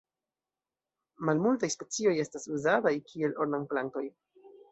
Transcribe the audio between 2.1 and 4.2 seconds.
estas uzataj kiel ornamplantoj.